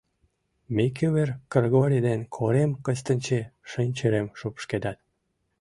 [0.75, 4.97] Микывыр Кргори ден Корем Кыстинчи шинчырым шупшкедат.